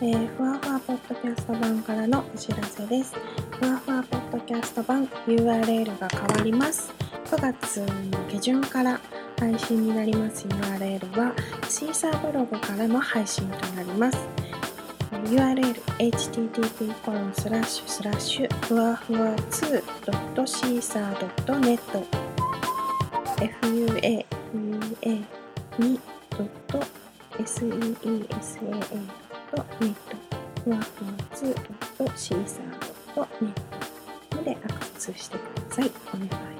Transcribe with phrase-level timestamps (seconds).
[0.00, 3.16] え、ふわふわポッドキャスト版からのお知らせです。
[3.50, 6.92] ふわふわポッドキャスト版 URL が変わります。
[7.24, 7.86] 9月の
[8.28, 9.00] 下旬から
[9.40, 11.34] 配信になります URL は
[11.68, 14.18] シーサーブログからの配信となります。
[15.10, 21.80] URL http コロンスラッシュスラッシュふわふわ 2.caesar.net
[23.36, 23.48] fua
[26.68, 26.86] fua
[27.38, 29.98] 2.seesaa とネット、
[30.64, 31.10] ふわふわ
[31.98, 35.90] 2.caesar.net までアクセスしてください。
[36.14, 36.57] お願いします。